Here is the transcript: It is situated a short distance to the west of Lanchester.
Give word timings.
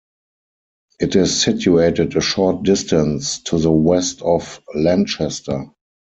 It 0.99 1.15
is 1.15 1.39
situated 1.39 2.15
a 2.17 2.21
short 2.21 2.63
distance 2.63 3.37
to 3.43 3.59
the 3.59 3.71
west 3.71 4.23
of 4.23 4.59
Lanchester. 4.73 5.67